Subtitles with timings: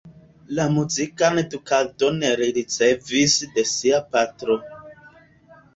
[0.59, 4.59] La muzikan edukadon li ricevis de sia patro.